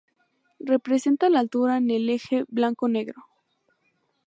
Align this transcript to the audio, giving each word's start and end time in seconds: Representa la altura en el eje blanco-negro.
Representa 0.65 1.29
la 1.29 1.41
altura 1.41 1.77
en 1.77 1.91
el 1.91 2.09
eje 2.09 2.43
blanco-negro. 2.47 3.23